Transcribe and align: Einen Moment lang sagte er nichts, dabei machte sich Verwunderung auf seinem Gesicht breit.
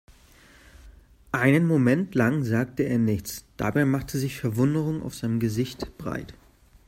Einen 1.31 1.67
Moment 1.67 2.15
lang 2.15 2.43
sagte 2.43 2.81
er 2.81 2.97
nichts, 2.97 3.45
dabei 3.57 3.85
machte 3.85 4.17
sich 4.17 4.39
Verwunderung 4.39 5.03
auf 5.03 5.13
seinem 5.13 5.39
Gesicht 5.39 5.95
breit. 5.99 6.33